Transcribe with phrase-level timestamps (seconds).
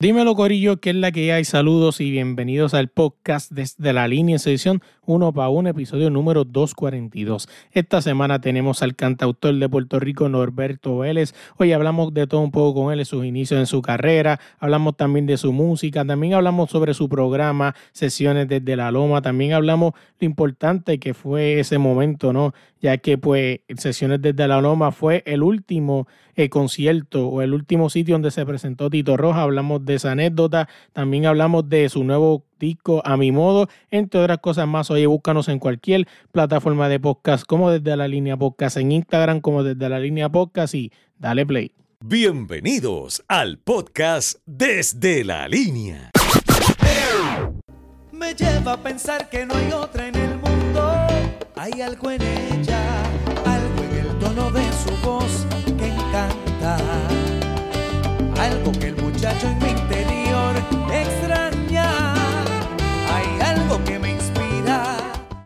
[0.00, 1.44] Dímelo, Corillo, que es la que hay.
[1.44, 7.48] Saludos y bienvenidos al podcast desde la línea edición 1 para 1, episodio número 242.
[7.72, 11.34] Esta semana tenemos al cantautor de Puerto Rico, Norberto Vélez.
[11.56, 14.38] Hoy hablamos de todo un poco con él, sus inicios en su carrera.
[14.60, 16.04] Hablamos también de su música.
[16.04, 19.20] También hablamos sobre su programa, sesiones desde la Loma.
[19.20, 22.54] También hablamos lo importante que fue ese momento, ¿no?
[22.80, 27.90] Ya que, pues, sesiones desde la Loma fue el último eh, concierto o el último
[27.90, 29.42] sitio donde se presentó Tito Roja.
[29.42, 30.68] Hablamos de esa anécdota.
[30.92, 34.88] También hablamos de su nuevo disco a mi modo, entre otras cosas más.
[34.92, 39.64] Oye, búscanos en cualquier plataforma de podcast, como desde la línea podcast en Instagram, como
[39.64, 41.72] desde la línea podcast y dale play.
[42.02, 46.10] Bienvenidos al podcast Desde la Línea.
[48.10, 50.92] Me lleva a pensar que no hay otra en el mundo.
[51.56, 53.02] Hay algo en ella,
[53.44, 56.78] algo en el tono de su voz que encanta.
[58.38, 60.56] Algo que el muchacho en mi interior
[60.92, 61.29] extraña.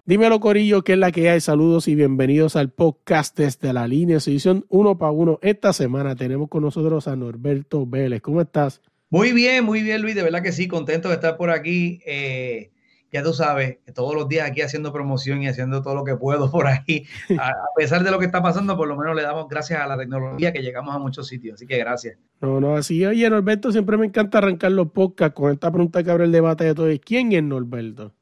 [0.06, 1.40] Dímelo, Corillo, que es la que hay.
[1.40, 5.38] Saludos y bienvenidos al podcast desde la línea edición uno para uno.
[5.40, 8.20] Esta semana tenemos con nosotros a Norberto Vélez.
[8.20, 8.82] ¿Cómo estás?
[9.08, 10.14] Muy bien, muy bien, Luis.
[10.14, 12.00] De verdad que sí, contento de estar por aquí.
[12.04, 12.70] Eh,
[13.10, 16.50] ya tú sabes, todos los días aquí haciendo promoción y haciendo todo lo que puedo
[16.50, 17.06] por ahí.
[17.38, 19.86] A, a, pesar de lo que está pasando, por lo menos le damos gracias a
[19.86, 21.54] la tecnología que llegamos a muchos sitios.
[21.54, 22.18] Así que gracias.
[22.42, 23.06] No, no, así.
[23.06, 26.64] Oye, Norberto, siempre me encanta arrancar los podcasts con esta pregunta que abre el debate
[26.64, 26.94] de todos.
[27.02, 28.12] ¿Quién es Norberto?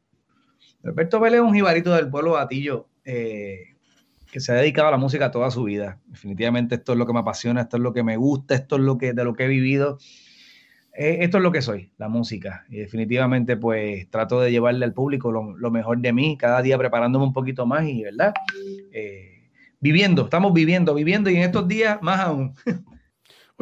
[0.82, 2.88] Norberto Vélez es un jibarito del pueblo Batillo.
[3.04, 3.72] Eh,
[4.32, 6.00] que se ha dedicado a la música toda su vida.
[6.06, 8.82] Definitivamente esto es lo que me apasiona, esto es lo que me gusta, esto es
[8.82, 9.98] lo que de lo que he vivido.
[10.94, 12.64] Eh, esto es lo que soy, la música.
[12.70, 16.78] Y definitivamente, pues trato de llevarle al público lo, lo mejor de mí, cada día
[16.78, 18.32] preparándome un poquito más y, ¿verdad?
[18.90, 19.50] Eh,
[19.80, 22.54] viviendo, estamos viviendo, viviendo y en estos días más aún.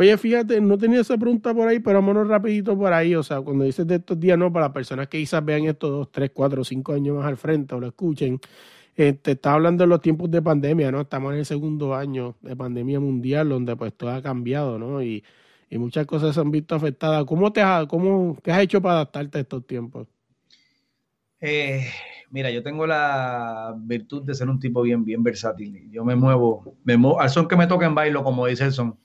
[0.00, 3.14] Oye, fíjate, no tenía esa pregunta por ahí, pero vámonos rapidito por ahí.
[3.14, 5.90] O sea, cuando dices de estos días, no, para las personas que quizás vean estos
[5.90, 8.40] dos, tres, cuatro, cinco años más al frente o lo escuchen,
[8.96, 11.02] eh, te está hablando de los tiempos de pandemia, ¿no?
[11.02, 15.02] Estamos en el segundo año de pandemia mundial, donde pues todo ha cambiado, ¿no?
[15.02, 15.22] Y
[15.70, 17.24] y muchas cosas se han visto afectadas.
[17.24, 20.08] ¿Cómo te has, cómo, ¿Qué has hecho para adaptarte a estos tiempos?
[21.40, 21.86] Eh,
[22.30, 25.88] mira, yo tengo la virtud de ser un tipo bien, bien versátil.
[25.92, 28.72] Yo me muevo, me muevo al son que me toca en bailo, como dice el
[28.72, 28.98] son,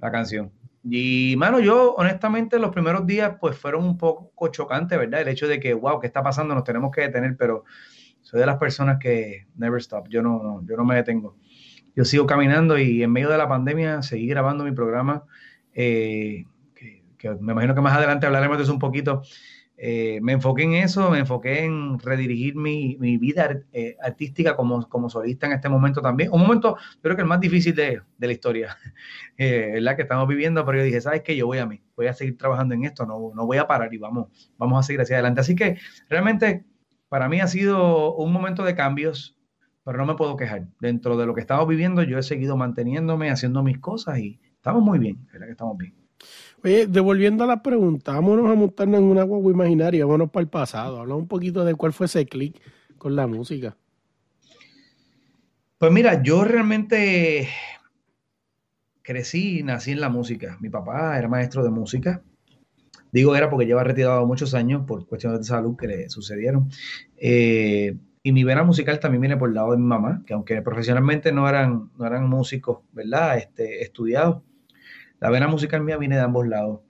[0.00, 0.52] la canción.
[0.82, 5.20] Y, mano, yo honestamente los primeros días pues fueron un poco chocantes, ¿verdad?
[5.20, 6.54] El hecho de que, wow, ¿qué está pasando?
[6.54, 7.64] Nos tenemos que detener, pero
[8.22, 10.08] soy de las personas que never stop.
[10.08, 11.36] Yo no, yo no me detengo.
[11.94, 15.24] Yo sigo caminando y en medio de la pandemia seguí grabando mi programa
[15.74, 19.22] eh, que, me imagino que más adelante hablaremos de eso un poquito.
[19.82, 24.86] Eh, me enfoqué en eso, me enfoqué en redirigir mi, mi vida eh, artística como,
[24.88, 26.30] como solista en este momento también.
[26.32, 28.76] Un momento, creo que el más difícil de, de la historia,
[29.38, 31.34] eh, la que estamos viviendo, pero yo dije, ¿sabes qué?
[31.34, 33.92] Yo voy a mí, voy a seguir trabajando en esto, no, no voy a parar
[33.94, 35.40] y vamos, vamos a seguir hacia adelante.
[35.40, 36.66] Así que realmente
[37.08, 39.38] para mí ha sido un momento de cambios,
[39.84, 40.68] pero no me puedo quejar.
[40.80, 44.82] Dentro de lo que estamos viviendo, yo he seguido manteniéndome, haciendo mis cosas y Estamos
[44.82, 45.94] muy bien, ¿verdad que estamos bien?
[46.62, 50.48] Oye, devolviendo a la pregunta, vámonos a montarnos en una guagua imaginaria, vámonos para el
[50.48, 52.60] pasado, habla un poquito de cuál fue ese clic
[52.98, 53.76] con la música.
[55.78, 57.48] Pues mira, yo realmente
[59.00, 60.58] crecí y nací en la música.
[60.60, 62.22] Mi papá era maestro de música.
[63.10, 66.68] Digo era porque lleva retirado muchos años por cuestiones de salud que le sucedieron.
[67.16, 70.60] Eh, y mi vena musical también viene por el lado de mi mamá, que aunque
[70.60, 73.38] profesionalmente no eran, no eran músicos, ¿verdad?
[73.38, 74.42] Este, estudiados,
[75.20, 76.80] la vena musical mía viene de ambos lados.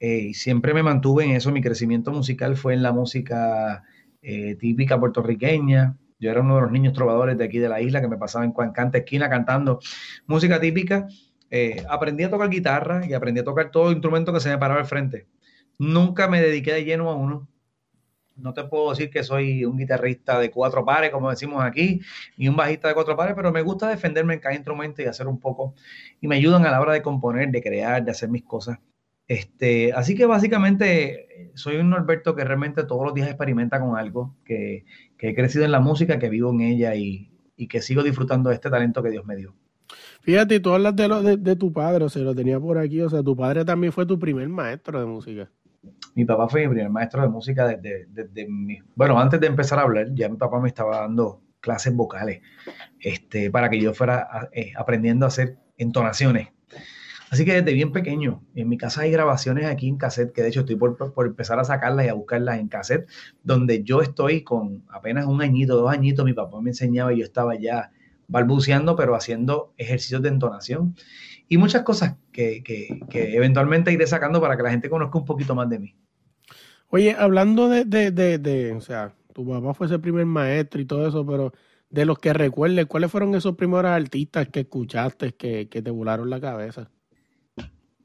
[0.00, 1.52] Eh, y siempre me mantuve en eso.
[1.52, 3.84] Mi crecimiento musical fue en la música
[4.22, 5.96] eh, típica puertorriqueña.
[6.18, 8.44] Yo era uno de los niños trovadores de aquí de la isla que me pasaba
[8.44, 9.78] en Cuancanta esquina cantando
[10.26, 11.06] música típica.
[11.50, 14.80] Eh, aprendí a tocar guitarra y aprendí a tocar todo instrumento que se me paraba
[14.80, 15.26] al frente.
[15.78, 17.48] Nunca me dediqué de lleno a uno.
[18.40, 22.00] No te puedo decir que soy un guitarrista de cuatro pares, como decimos aquí,
[22.36, 25.26] ni un bajista de cuatro pares, pero me gusta defenderme en cada instrumento y hacer
[25.26, 25.74] un poco.
[26.20, 28.78] Y me ayudan a la hora de componer, de crear, de hacer mis cosas.
[29.30, 34.34] Este, así que básicamente soy un Norberto que realmente todos los días experimenta con algo,
[34.44, 34.84] que,
[35.16, 38.48] que he crecido en la música, que vivo en ella y, y, que sigo disfrutando
[38.48, 39.54] de este talento que Dios me dio.
[40.22, 43.08] Fíjate, tú hablas de, lo, de, tu padre, o sea, lo tenía por aquí, o
[43.08, 45.48] sea, tu padre también fue tu primer maestro de música.
[46.14, 49.82] Mi papá fue mi primer maestro de música desde, mi, bueno, antes de empezar a
[49.82, 52.40] hablar, ya mi papá me estaba dando clases vocales,
[52.98, 56.48] este, para que yo fuera eh, aprendiendo a hacer entonaciones.
[57.30, 60.48] Así que desde bien pequeño, en mi casa hay grabaciones aquí en cassette, que de
[60.48, 63.08] hecho estoy por, por, empezar a sacarlas y a buscarlas en cassette,
[63.44, 67.24] donde yo estoy con apenas un añito, dos añitos, mi papá me enseñaba y yo
[67.24, 67.92] estaba ya
[68.26, 70.96] balbuceando, pero haciendo ejercicios de entonación
[71.50, 75.24] y muchas cosas que, que, que, eventualmente iré sacando para que la gente conozca un
[75.24, 75.94] poquito más de mí.
[76.90, 80.84] Oye, hablando de, de, de, de o sea, tu papá fue ese primer maestro y
[80.84, 81.52] todo eso, pero
[81.90, 86.30] de los que recuerdes, ¿cuáles fueron esos primeros artistas que escuchaste que, que te volaron
[86.30, 86.88] la cabeza?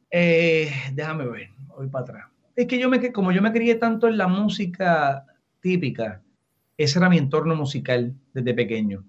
[0.09, 2.25] Eh, déjame ver, voy para atrás.
[2.55, 5.23] Es que yo me, como yo me crié tanto en la música
[5.59, 6.23] típica,
[6.77, 9.05] ese era mi entorno musical desde pequeño.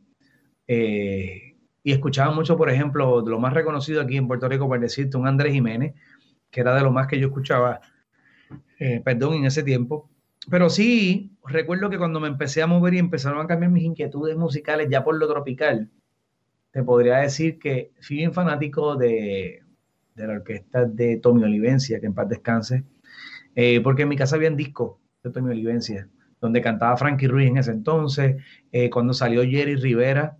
[0.69, 1.46] Eh,
[1.87, 5.29] y escuchaba mucho, por ejemplo, lo más reconocido aquí en Puerto Rico, por decirte, un
[5.29, 5.95] Andrés Jiménez,
[6.51, 7.81] que era de lo más que yo escuchaba,
[8.81, 10.11] eh, perdón, en ese tiempo.
[10.51, 14.37] Pero sí, recuerdo que cuando me empecé a mover y empezaron a cambiar mis inquietudes
[14.37, 15.89] musicales ya por lo tropical,
[16.73, 19.63] te podría decir que fui bien fanático de,
[20.17, 22.83] de la orquesta de Tommy Olivencia, que en paz descanse,
[23.55, 26.09] eh, porque en mi casa había un disco de Tommy Olivencia,
[26.41, 28.43] donde cantaba Frankie Ruiz en ese entonces,
[28.91, 30.37] cuando salió Jerry Rivera,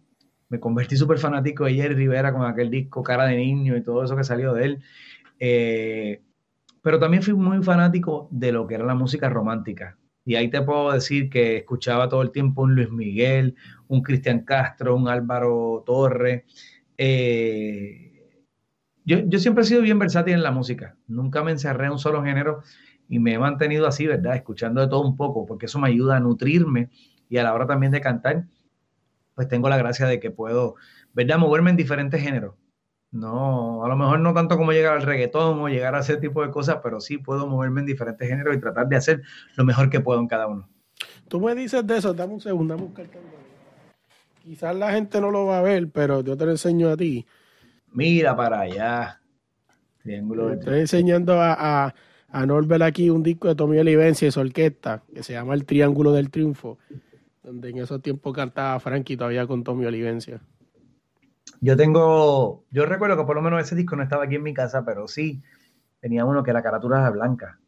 [0.49, 4.05] me convertí súper fanático de Jerry Rivera con aquel disco Cara de Niño y todo
[4.05, 4.83] eso que salió de él.
[5.39, 6.23] Eh,
[6.83, 9.99] pero también fui muy fanático de lo que era la música romántica.
[10.25, 13.57] Y ahí te puedo decir que escuchaba todo el tiempo un Luis Miguel,
[13.89, 16.45] un Cristian Castro, un Álvaro Torres.
[16.99, 18.43] Eh,
[19.05, 20.97] yo, yo, siempre he sido bien versátil en la música.
[21.07, 22.63] Nunca me encerré en un solo género
[23.09, 24.35] y me he mantenido así, ¿verdad?
[24.35, 26.91] Escuchando de todo un poco, porque eso me ayuda a nutrirme
[27.29, 28.47] y a la hora también de cantar
[29.37, 30.75] pues tengo la gracia de que puedo,
[31.13, 31.39] ¿verdad?
[31.39, 32.55] Moverme en diferentes géneros.
[33.13, 36.43] No, a lo mejor no tanto como llegar al reggaetón o llegar a ese tipo
[36.43, 39.23] de cosas, pero sí puedo moverme en diferentes géneros y tratar de hacer
[39.57, 40.69] lo mejor que puedo en cada uno.
[41.29, 42.95] Tú me dices de eso, dame un segundo, dame un
[44.43, 47.27] Quizás la gente no lo va a ver, pero yo te lo enseño a ti.
[47.93, 49.21] Mira para allá.
[50.03, 51.95] Triángulo Estoy enseñando a,
[52.29, 55.65] a, Norbert aquí un disco de Tommy Olivencia y su orquesta, que se llama El
[55.65, 56.79] Triángulo del Triunfo
[57.47, 60.41] donde en esos tiempos cantaba Frankie todavía con Tommy Olivencia.
[61.61, 64.53] Yo tengo, yo recuerdo que por lo menos ese disco no estaba aquí en mi
[64.53, 65.41] casa, pero sí
[66.01, 67.61] tenía uno que la carátula era blanca.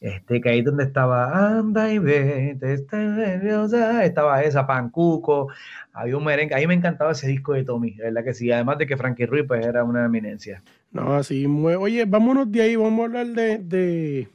[0.00, 5.48] Este, que ahí donde estaba Anda y vete, estaba esa, Pancuco,
[5.92, 8.52] había un merengue, ahí me encantaba ese disco de Tommy, ¿verdad que sí?
[8.52, 10.62] Además de que Frankie Ruiz pues era una eminencia.
[10.92, 14.28] No, así, oye, vámonos de ahí, vamos a hablar de, de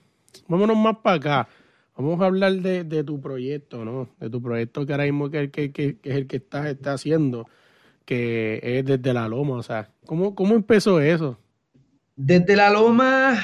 [0.49, 1.47] vámonos más para acá.
[1.95, 4.09] Vamos a hablar de, tu proyecto, ¿no?
[4.19, 7.47] De tu proyecto que ahora mismo que, que, que, es el que estás está haciendo,
[8.05, 9.55] que es desde la loma.
[9.57, 11.37] O sea, ¿cómo, ¿cómo empezó eso?
[12.15, 13.39] Desde la loma,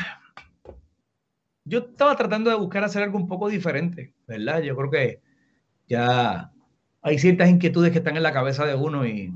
[1.63, 4.61] yo estaba tratando de buscar hacer algo un poco diferente, ¿verdad?
[4.61, 5.21] Yo creo que
[5.87, 6.51] ya
[7.01, 9.31] hay ciertas inquietudes que están en la cabeza de uno y,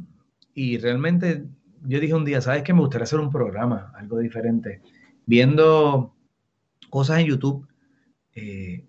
[0.56, 1.46] y realmente
[1.86, 2.74] yo dije un día, ¿sabes qué?
[2.74, 4.82] Me gustaría hacer un programa, algo diferente.
[5.26, 6.16] Viendo
[6.90, 7.68] cosas en YouTube,
[8.36, 8.86] eh,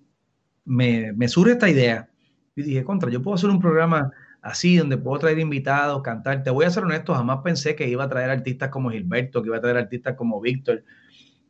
[0.64, 2.08] me, me surge esta idea.
[2.56, 6.42] Y dije, contra, yo puedo hacer un programa así, donde puedo traer invitados, cantar.
[6.42, 9.48] Te voy a ser honesto, jamás pensé que iba a traer artistas como Gilberto, que
[9.48, 10.84] iba a traer artistas como Víctor.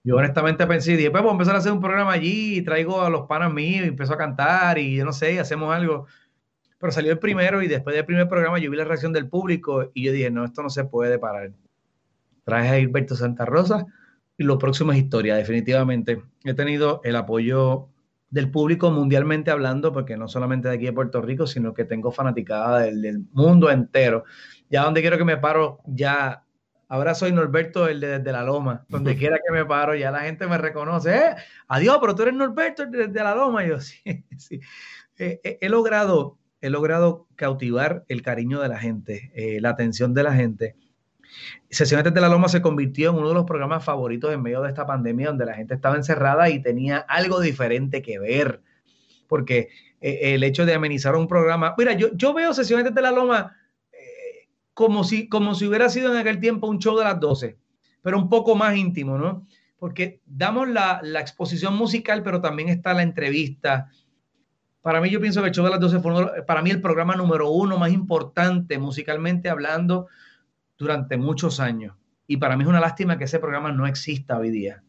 [0.05, 3.03] Yo honestamente pensé, dije, pues voy a empezar a hacer un programa allí, y traigo
[3.03, 6.07] a los panas míos, y empezó a cantar, y yo no sé, hacemos algo.
[6.79, 9.91] Pero salió el primero, y después del primer programa yo vi la reacción del público,
[9.95, 11.53] y yo dije, no, esto no se puede parar.
[12.45, 13.87] Traje a Gilberto Santa Rosa,
[14.37, 16.23] y lo próximo es historia, definitivamente.
[16.45, 17.89] He tenido el apoyo
[18.35, 22.11] del público mundialmente hablando, porque no solamente de aquí de Puerto Rico, sino que tengo
[22.11, 24.25] fanaticada del, mundo entero.
[24.69, 26.45] Ya donde quiero que me paro, ya
[26.89, 28.87] ahora soy Norberto el de, la Loma.
[28.89, 31.17] Donde quiera que me paro, ya la gente me reconoce.
[31.17, 31.37] ¡Eh!
[31.69, 33.65] Adiós, pero tú eres Norberto el de, la Loma.
[33.65, 34.03] Y yo, sí,
[34.37, 34.61] sí.
[35.17, 40.23] Eh, eh, he logrado, he logrado cautivar el cariño de la gente, la atención de
[40.25, 40.75] la gente.
[41.71, 44.69] Sesiones de la Loma se convirtió en uno de los programas favoritos en medio de
[44.69, 48.63] esta pandemia, donde la gente estaba encerrada y tenía algo diferente que ver.
[49.29, 49.69] Porque
[50.01, 51.75] eh, el hecho de amenizar un programa.
[51.79, 53.57] Mira, yo, yo veo Sesiones de la Loma
[53.93, 57.57] eh, como, si, como si hubiera sido en aquel tiempo un show de las 12,
[58.03, 59.47] pero un poco más íntimo, ¿no?
[59.79, 63.91] Porque damos la, la exposición musical, pero también está la entrevista.
[64.83, 67.17] Para mí, yo pienso que el show de las 12 fue para mí el programa
[67.17, 70.09] número uno más importante musicalmente hablando
[70.79, 71.95] durante muchos años.
[72.27, 74.83] Y para mí es una lástima que ese programa no exista hoy día.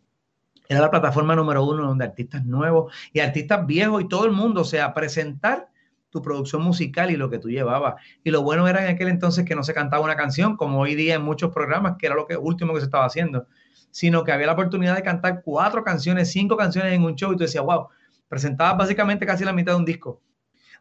[0.68, 4.62] Era la plataforma número uno donde artistas nuevos y artistas viejos y todo el mundo,
[4.62, 5.70] o sea, presentar
[6.10, 7.96] tu producción musical y lo que tú llevabas.
[8.24, 10.96] Y lo bueno era en aquel entonces que no se cantaba una canción, como hoy
[10.96, 13.48] día en muchos programas, que era lo que último que se estaba haciendo,
[13.92, 17.36] sino que había la oportunidad de cantar cuatro canciones, cinco canciones en un show y
[17.36, 17.89] tú decías, wow,
[18.27, 20.22] presentabas básicamente casi la mitad de un disco.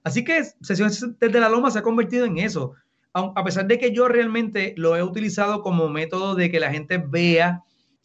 [0.04, 2.74] Así que Sesiones desde la Loma se ha convertido en eso.
[3.14, 6.98] A pesar de que yo realmente lo he utilizado como método de que la gente
[6.98, 7.62] vea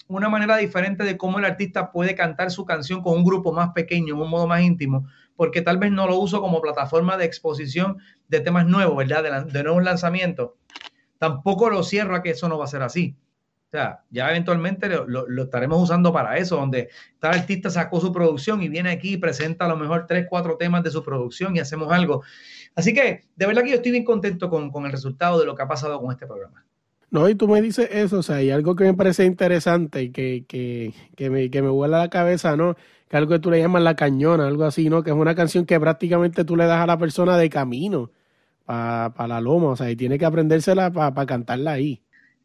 [0.08, 3.70] una manera diferente de cómo el artista puede cantar su canción con un grupo más
[3.74, 7.26] pequeño, en un modo más íntimo, porque tal vez no lo uso como plataforma de
[7.26, 7.98] exposición
[8.28, 9.46] de temas nuevos, ¿verdad?
[9.46, 10.52] De, nuevos lanzamientos.
[11.18, 13.16] Tampoco lo cierro a que eso no va a ser así.
[13.68, 16.90] O sea, ya eventualmente lo, estaremos usando para eso, donde
[17.20, 20.58] tal artista sacó su producción y viene aquí y presenta a lo mejor tres, cuatro
[20.58, 22.24] temas de su producción y hacemos algo.
[22.76, 25.56] Así que de verdad que yo estoy bien contento con, con el resultado de lo
[25.56, 26.66] que ha pasado con este programa.
[27.12, 30.12] No, y tú me dices eso, o sea, hay algo que me parece interesante y
[30.12, 32.76] que, que, que, me, que me vuela la cabeza, ¿no?
[33.10, 35.04] que algo que tú le llamas la cañona, algo así, ¿no?
[35.04, 38.12] Que es una canción que prácticamente tú le das a la persona de camino
[38.66, 42.04] para la loma, o sea, y tiene que aprendérsela para cantarla ahí.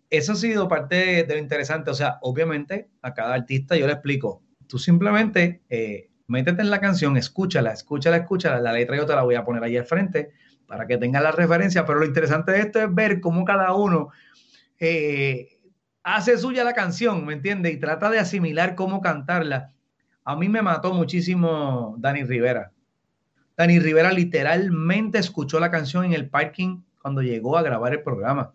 [0.08, 3.92] Eso ha sido parte de, lo interesante, o sea, obviamente a cada artista yo le
[3.92, 9.14] explico, tú simplemente eh, métete en la canción, escúchala, escúchala, escúchala, la letra yo te
[9.14, 10.32] la voy a poner ahí al frente
[10.66, 14.10] para que tengas la referencia, pero lo interesante de esto es ver cómo cada uno
[14.78, 15.58] eh,
[16.02, 17.74] hace suya la canción, ¿me entiendes?
[17.74, 19.74] Y trata de asimilar cómo cantarla
[20.24, 22.72] a mí me mató muchísimo Dani Rivera.
[23.56, 28.54] Dani Rivera literalmente escuchó la canción en el parking cuando llegó a grabar el programa.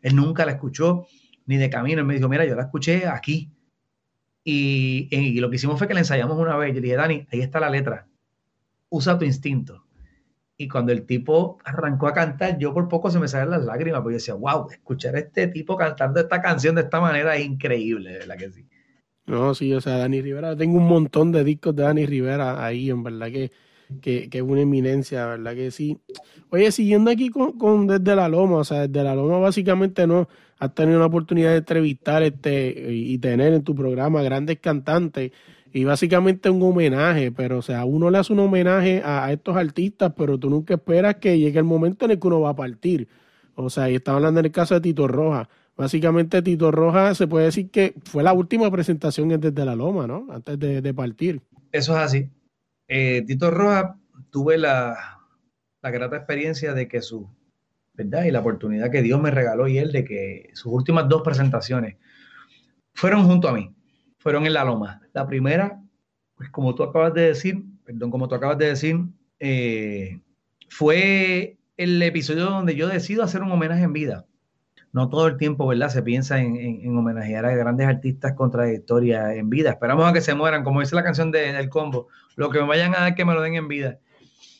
[0.00, 1.06] Él nunca la escuchó
[1.44, 2.00] ni de camino.
[2.00, 3.50] Él me dijo, mira, yo la escuché aquí.
[4.52, 6.74] Y, lo que hicimos fue que la ensayamos una vez.
[6.74, 8.08] Yo le dije, Dani, ahí está la letra.
[8.88, 9.84] Usa tu instinto.
[10.56, 14.02] Y cuando el tipo arrancó a cantar, yo por poco se me salían las lágrimas,
[14.02, 17.46] porque yo decía, wow, escuchar a este tipo cantando esta canción de esta manera es
[17.46, 18.66] increíble, ¿verdad que sí?
[19.26, 22.90] No, sí, o sea, Dani Rivera, tengo un montón de discos de Dani Rivera ahí,
[22.90, 23.52] en verdad que,
[24.00, 25.98] que, que es una eminencia, verdad que sí.
[26.50, 30.28] Oye, siguiendo aquí con, Desde la Loma, o sea, Desde la Loma básicamente no
[30.58, 35.32] has tenido una oportunidad de entrevistar este y tener en tu programa grandes cantantes
[35.72, 40.12] y básicamente un homenaje, pero o sea, uno le hace un homenaje a, estos artistas,
[40.16, 43.08] pero tú nunca esperas que llegue el momento en el que uno va a partir.
[43.54, 45.48] O sea, y estaba hablando en el caso de Tito Roja.
[45.76, 50.26] Básicamente Tito Roja se puede decir que fue la última presentación desde la Loma, ¿no?
[50.30, 51.40] Antes de, partir.
[51.72, 52.28] Eso es así.
[52.92, 53.96] Eh, Tito Roja
[54.30, 55.20] tuve la,
[55.80, 57.30] la grata experiencia de que su,
[57.94, 58.24] ¿verdad?
[58.24, 61.98] Y la oportunidad que Dios me regaló y él de que sus últimas dos presentaciones
[62.92, 63.72] fueron junto a mí,
[64.18, 65.00] fueron en la Loma.
[65.12, 65.80] La primera,
[66.34, 68.96] pues como tú acabas de decir, perdón, como tú acabas de decir,
[69.38, 70.20] eh,
[70.68, 74.26] fue el episodio donde yo decido hacer un homenaje en vida
[74.92, 75.88] no todo el tiempo, ¿verdad?
[75.88, 79.70] Se piensa en, homenajear a grandes artistas con trayectoria en vida.
[79.70, 82.08] Esperamos a que se mueran, como dice la canción de, del combo.
[82.36, 83.98] Lo que me vayan a dar, que me lo den en vida.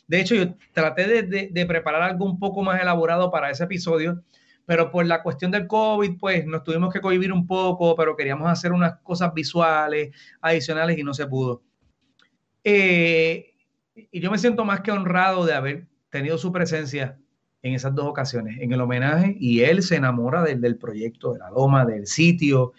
[0.07, 4.23] De hecho, yo traté de, preparar algo un poco más elaborado para ese episodio,
[4.65, 8.49] pero por la cuestión del COVID, pues nos tuvimos que cohibir un poco, pero queríamos
[8.49, 10.11] hacer unas cosas visuales
[10.41, 11.63] adicionales y no se pudo.
[12.63, 13.53] Eh,
[13.95, 17.17] y yo me siento más que honrado de haber tenido su presencia
[17.63, 21.39] en esas dos ocasiones, en el homenaje, y él se enamora del, del proyecto, de
[21.39, 22.73] la loma, del sitio.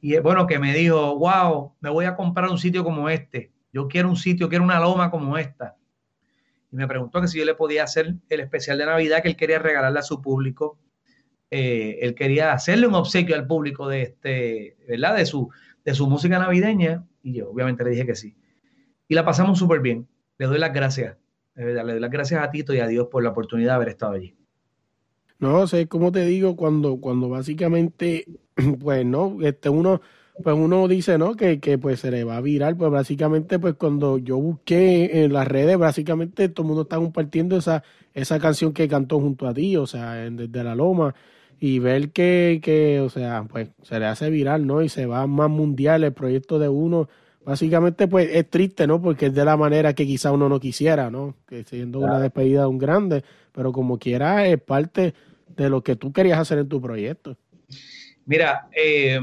[0.00, 3.50] Y es bueno que me dijo, wow, me voy a comprar un sitio como este.
[3.72, 5.76] Yo quiero un sitio, quiero una loma como esta.
[6.70, 9.36] Y me preguntó que si yo le podía hacer el especial de Navidad que él
[9.36, 10.78] quería regalarle a su público.
[11.50, 15.16] Eh, él quería hacerle un obsequio al público de este, ¿verdad?
[15.16, 15.48] De su,
[15.84, 17.06] de su música navideña.
[17.22, 18.36] Y yo obviamente le dije que sí.
[19.08, 20.06] Y la pasamos súper bien.
[20.36, 21.16] Le doy las gracias
[21.64, 24.12] le doy las gracias a Tito y a Dios por la oportunidad de haber estado
[24.12, 24.34] allí.
[25.38, 28.26] No, sé, como te digo, cuando, cuando básicamente,
[28.80, 30.00] pues no, este uno,
[30.42, 31.34] pues uno dice, ¿no?
[31.34, 35.32] Que, que pues se le va a virar, pues básicamente, pues cuando yo busqué en
[35.32, 37.82] las redes, básicamente todo el mundo está compartiendo esa,
[38.14, 41.14] esa canción que cantó junto a ti, o sea, desde la loma,
[41.60, 44.82] y ver que, que, o sea, pues se le hace viral, ¿no?
[44.82, 47.08] Y se va más mundial el proyecto de uno,
[47.48, 49.00] Básicamente, pues es triste, ¿no?
[49.00, 51.34] Porque es de la manera que quizá uno no quisiera, ¿no?
[51.46, 55.14] Que siendo una despedida de un grande, pero como quiera es parte
[55.56, 57.38] de lo que tú querías hacer en tu proyecto.
[58.26, 59.18] Mira, eh,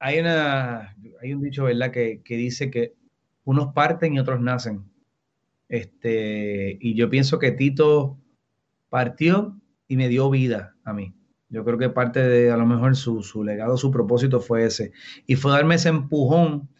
[0.00, 1.92] hay, una, hay un dicho, ¿verdad?
[1.92, 2.94] Que, que, dice que
[3.44, 4.82] unos parten y otros nacen.
[5.68, 8.18] Este, y yo pienso que Tito
[8.88, 11.14] partió y me dio vida a mí.
[11.50, 14.90] Yo creo que parte de a lo mejor su, su legado, su propósito fue ese.
[15.24, 16.73] Y fue darme ese empujón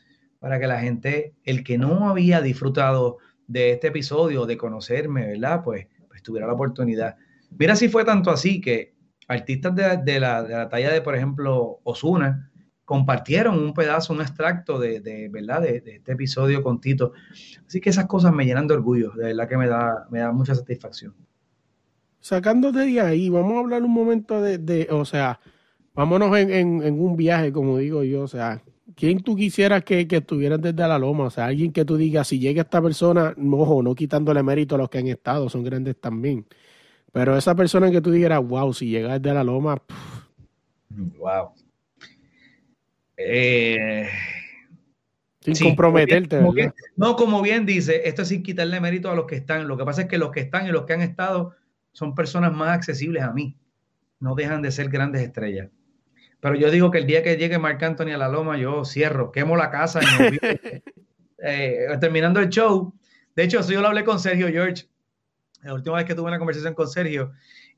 [0.44, 5.62] para que la gente, el que no había disfrutado de este episodio, de conocerme, ¿verdad?
[5.64, 7.16] Pues, pues tuviera la oportunidad.
[7.58, 8.92] Mira si fue tanto así que
[9.26, 12.52] artistas de, la, talla de, por ejemplo, Osuna,
[12.84, 15.62] compartieron un pedazo, un extracto de, de ¿verdad?
[15.62, 17.14] De, este episodio con Tito.
[17.66, 20.30] Así que esas cosas me llenan de orgullo, de verdad que me da, me da
[20.30, 21.14] mucha satisfacción.
[22.20, 25.40] Sacándote de ahí, vamos a hablar un momento de, de o sea,
[25.94, 26.50] vámonos en,
[26.82, 28.62] en, un viaje, como digo yo, o sea,
[28.94, 31.24] ¿quién tú quisieras que, que estuvieras desde la loma?
[31.24, 34.78] O sea, alguien que tú digas, si llega esta persona, ojo, no quitándole mérito a
[34.78, 36.46] los que han estado, son grandes también.
[37.12, 39.80] Pero esa persona que tú dijeras, wow, si llega desde la loma,
[41.18, 41.52] wow.
[43.16, 44.08] Eh,
[45.40, 46.40] sin comprometerte,
[46.96, 49.68] no, como bien dice, esto es sin quitarle mérito a los que están.
[49.68, 51.54] Lo que pasa es que los que están y los que han estado
[51.92, 53.56] son personas más accesibles a mí.
[54.18, 55.68] No dejan de ser grandes estrellas.
[56.44, 59.32] Pero yo digo que el día que llegue Marc Anthony a la loma, yo cierro,
[59.32, 60.00] quemo la casa.
[61.46, 62.94] Eh, terminando el show.
[63.36, 64.86] De hecho, yo lo hablé con Sergio George.
[65.62, 67.32] La última vez que tuve una conversación con Sergio.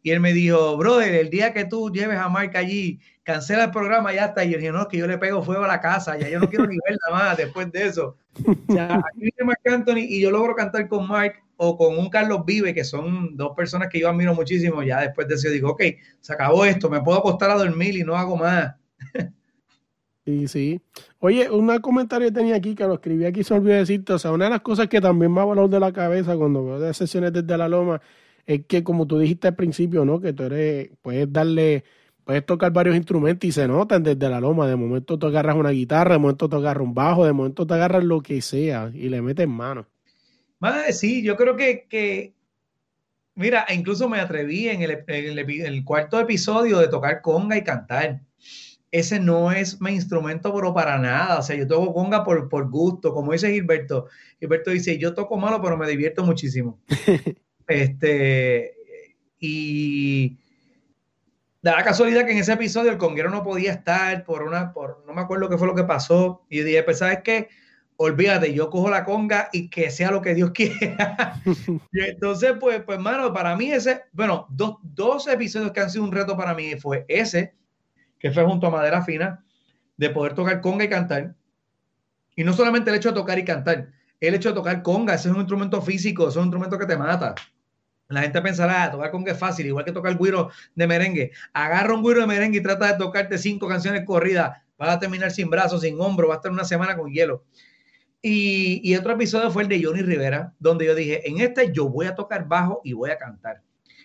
[0.06, 3.70] Y él me dijo, brother, el día que tú lleves a Marc allí, cancela el
[3.72, 4.44] programa, ya está.
[4.44, 6.48] Y yo dije, no, que yo le pego fuego a la casa, ya yo no
[6.48, 8.16] quiero ni ver nada más después de eso.
[8.68, 12.08] O sea, aquí viene Marc Anthony y yo logro cantar con Marc o con un
[12.08, 14.80] Carlos Vive, que son dos personas que yo admiro muchísimo.
[14.84, 15.82] Ya después de eso digo, ok,
[16.20, 18.76] se acabó esto, me puedo acostar a dormir y no hago más.
[20.25, 20.80] Sí, sí.
[21.18, 24.12] Oye, un comentario que tenía aquí que lo escribí aquí, se olvidó decirte.
[24.12, 26.64] O sea, una de las cosas que también me ha volado de la cabeza cuando
[26.64, 28.00] veo de sesiones desde la loma
[28.46, 30.20] es que, como tú dijiste al principio, ¿no?
[30.20, 31.84] Que tú eres, puedes darle,
[32.24, 34.68] puedes tocar varios instrumentos y se notan desde la loma.
[34.68, 37.74] De momento tú agarras una guitarra, de momento tú agarras un bajo, de momento tú
[37.74, 39.86] agarras lo que sea y le metes mano.
[40.90, 42.34] sí, yo creo que, que,
[43.34, 48.20] mira, incluso me atreví en el, en el cuarto episodio de tocar conga y cantar
[48.92, 51.38] ese no es mi instrumento, pero para nada.
[51.38, 54.06] O sea, yo toco conga por, por gusto, como dice Gilberto.
[54.40, 56.80] Gilberto dice, yo toco malo, pero me divierto muchísimo.
[57.66, 58.75] este,
[59.38, 60.38] y
[61.62, 65.04] da la casualidad que en ese episodio el conguero no podía estar por una, por,
[65.06, 66.46] no me acuerdo qué fue lo que pasó.
[66.49, 67.49] Y dije, pues, ¿sabes qué?
[67.96, 71.40] Olvídate, yo cojo la conga y que sea lo que Dios quiera.
[71.92, 76.04] y entonces, pues, pues, mano, para mí ese, bueno, dos, dos episodios que han sido
[76.04, 77.54] un reto para mí fue ese
[78.18, 79.44] que fue junto a Madera Fina,
[79.96, 81.35] de poder tocar conga y cantar.
[82.35, 85.28] Y no solamente el hecho de tocar y cantar, el hecho de tocar conga, ese
[85.28, 87.35] es un instrumento físico, es un instrumento que te mata.
[88.09, 91.33] La gente pensará, ah, tocar conga es fácil, igual que tocar el guiro de merengue.
[91.53, 94.59] Agarra un guiro de merengue y trata de tocarte cinco canciones corridas.
[94.79, 97.45] Vas a terminar sin brazos, sin hombro, va a estar una semana con hielo.
[98.23, 101.88] Y, y, otro episodio fue el de Johnny Rivera, donde yo dije, en este yo
[101.88, 103.62] voy a tocar bajo y voy a cantar.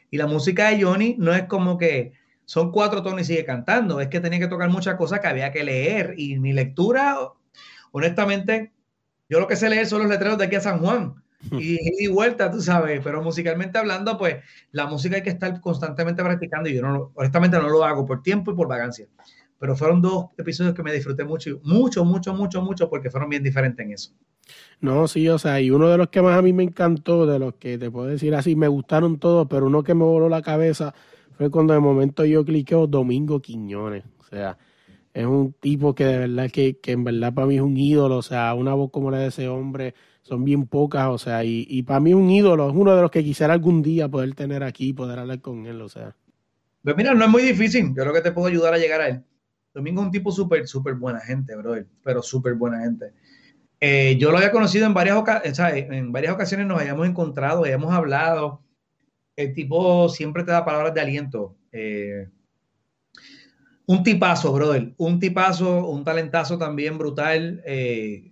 [0.09, 2.13] Y la música de Johnny no es como que
[2.45, 4.01] son cuatro tonos y sigue cantando.
[4.01, 6.15] Es que tenía que tocar muchas cosas que había que leer.
[6.17, 7.17] Y mi lectura,
[7.91, 8.73] honestamente,
[9.29, 11.20] yo lo que sé leer son los letreros de aquí a San Juan.
[11.51, 13.01] Y, vuelta, tú sabes.
[13.03, 14.37] Pero musicalmente hablando, pues
[14.71, 16.69] la música hay que estar constantemente practicando.
[16.69, 19.07] Y yo no, honestamente no lo hago por tiempo y por vagancia.
[19.57, 23.43] Pero fueron dos episodios que me disfruté mucho, mucho, mucho, mucho, mucho, porque fueron bien
[23.43, 24.11] diferentes en eso.
[24.79, 27.37] No, sí, o sea, y uno de los que más a mí me encantó, de
[27.37, 30.41] los que te puedo decir así, me gustaron todos, pero uno que me voló la
[30.41, 30.95] cabeza
[31.37, 34.03] fue cuando de momento yo cliqueo Domingo Quiñones.
[34.19, 34.57] O sea,
[35.13, 38.17] es un tipo que de verdad que, que en verdad para mí es un ídolo.
[38.17, 41.07] O sea, una voz como la de ese hombre son bien pocas.
[41.07, 42.69] O sea, y, y para mí un ídolo.
[42.69, 45.81] Es uno de los que quisiera algún día poder tener aquí, poder hablar con él.
[45.81, 46.15] O sea.
[46.83, 47.87] Pues mira, no es muy difícil.
[47.89, 49.23] Yo creo que te puedo ayudar a llegar a él.
[49.73, 51.75] Domingo es un tipo súper, súper buena gente, bro.
[52.03, 53.13] Pero súper buena gente.
[53.79, 57.91] Eh, yo lo había conocido en varias, ocasiones, en varias ocasiones, nos habíamos encontrado, habíamos
[57.91, 58.61] hablado
[59.35, 61.55] el tipo siempre te da palabras de aliento.
[61.71, 62.27] Eh,
[63.85, 67.61] un tipazo, brother, un tipazo, un talentazo también brutal.
[67.65, 68.30] Eh,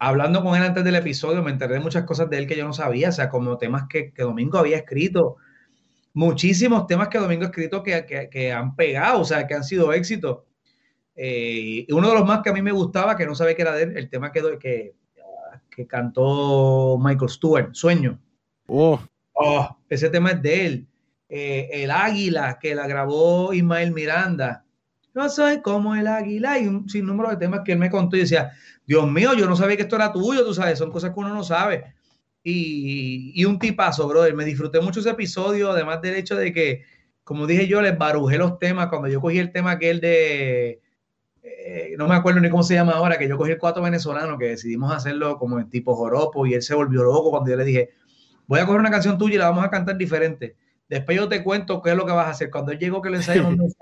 [0.00, 2.64] hablando con él antes del episodio, me enteré de muchas cosas de él que yo
[2.64, 5.36] no sabía, o sea, como temas que, Domingo había escrito,
[6.14, 10.38] muchísimos temas que Domingo ha escrito que, han pegado, o sea, que han sido éxitos.
[11.14, 13.62] Eh, y uno de los más que a mí me gustaba, que no sabía que
[13.62, 14.94] era de él, el tema que, que,
[15.70, 18.18] que cantó Michael Stewart, Sueño.
[18.66, 18.98] Oh.
[19.34, 20.86] Oh, ese tema es de él.
[21.28, 24.64] Eh, el Águila, que la grabó Ismael Miranda.
[25.14, 28.20] Yo soy como el águila y un sinnúmero de temas que él me contó y
[28.20, 28.52] decía,
[28.86, 31.34] Dios mío, yo no sabía que esto era tuyo, tú sabes, son cosas que uno
[31.34, 31.94] no sabe.
[32.42, 34.34] Y, y un tipazo, brother.
[34.34, 36.84] Me disfruté mucho ese episodio, además del hecho de que,
[37.24, 38.88] como dije yo, les barujé los temas.
[38.88, 40.80] Cuando yo cogí el tema aquel de,
[41.42, 44.38] eh, no me acuerdo ni cómo se llama ahora, que yo cogí el cuatro venezolano,
[44.38, 47.64] que decidimos hacerlo como en tipo joropo y él se volvió loco cuando yo le
[47.64, 47.90] dije,
[48.46, 50.56] voy a coger una canción tuya y la vamos a cantar diferente.
[50.88, 52.50] Después yo te cuento qué es lo que vas a hacer.
[52.50, 53.56] Cuando él llegó que lo ensayamos,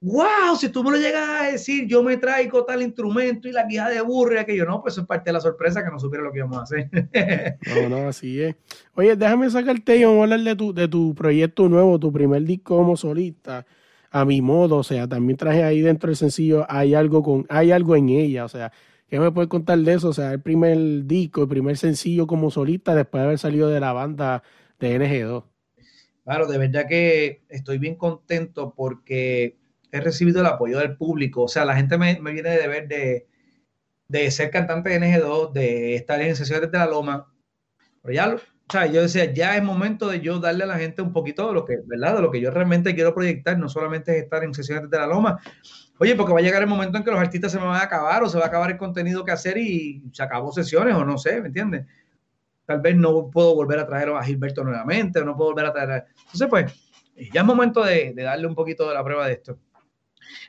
[0.00, 3.66] wow, si tú me lo llegas a decir, yo me traigo tal instrumento y la
[3.66, 4.64] guía de burro y aquello.
[4.64, 6.62] No, pues eso es parte de la sorpresa que no supiera lo que íbamos a
[6.62, 6.88] hacer.
[7.66, 8.56] no, no, así es.
[8.94, 12.42] Oye, déjame sacarte y vamos a hablar de tu, de tu proyecto nuevo, tu primer
[12.42, 13.66] disco como solista.
[14.10, 17.70] a mi modo, o sea, también traje ahí dentro del sencillo, hay algo con, hay
[17.70, 18.72] algo en ella, o sea,
[19.08, 20.08] ¿qué me puede contar de eso?
[20.08, 23.80] O sea, el primer disco, el primer sencillo como solista después de haber salido de
[23.80, 24.42] la banda
[24.80, 25.44] de NG2.
[26.24, 29.59] Claro, de verdad que estoy bien contento porque
[29.92, 33.26] he recibido el apoyo del público, o sea, la gente me, viene de ver de,
[34.08, 37.32] de ser cantante de NG2, de estar en sesiones de la Loma,
[38.02, 38.36] pero ya
[38.70, 41.48] o sea, yo decía, ya es momento de yo darle a la gente un poquito
[41.48, 42.14] de lo que, ¿verdad?
[42.14, 45.08] De lo que yo realmente quiero proyectar, no solamente es estar en sesiones de la
[45.08, 45.40] loma.
[45.98, 47.82] Oye, porque va a llegar el momento en que los artistas se me van a
[47.82, 51.04] acabar o se va a acabar el contenido que hacer y se acabó sesiones o
[51.04, 51.84] no sé, ¿me entiendes?
[52.64, 55.72] Tal vez no puedo volver a traer a Gilberto nuevamente o no puedo volver a
[55.72, 56.06] traer a...
[56.18, 56.72] Entonces, pues,
[57.32, 59.58] ya es momento de, darle un poquito de la prueba de esto.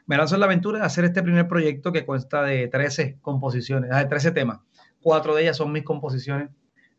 [0.05, 3.89] Me lanzo en la aventura de hacer este primer proyecto que consta de 13 composiciones,
[3.89, 4.59] de 13 temas.
[5.01, 6.49] Cuatro de ellas son mis composiciones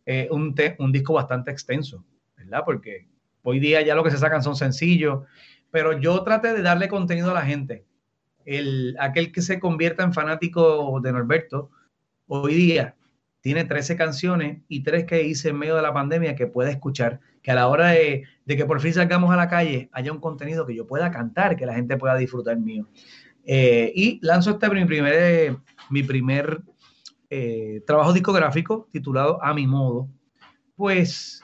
[0.04, 2.04] eh, un, un disco bastante extenso,
[2.36, 2.62] ¿verdad?
[2.64, 3.08] Porque
[3.42, 5.24] hoy día ya lo que se sacan son sencillos,
[5.70, 7.84] pero yo traté de darle contenido a la gente.
[8.44, 11.70] El, aquel que se convierta en fanático de Norberto,
[12.26, 12.96] hoy día
[13.40, 17.20] tiene 13 canciones y tres que hice en medio de la pandemia que puede escuchar,
[17.42, 20.66] que a la hora de, que por fin salgamos a la calle haya un contenido
[20.66, 22.88] que yo pueda cantar, que la gente pueda disfrutar mío.
[23.44, 25.56] Eh, y lanzo este mi primer,
[25.90, 26.62] mi primer
[27.30, 30.08] eh, trabajo discográfico titulado A mi modo,
[30.76, 31.42] pues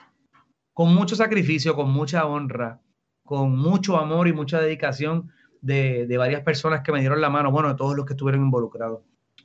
[0.73, 2.79] con mucho sacrificio, con mucha honra,
[3.23, 5.31] con mucho amor y mucha dedicación
[5.61, 9.01] de, varias personas que me dieron la mano, bueno, de todos los que estuvieron involucrados,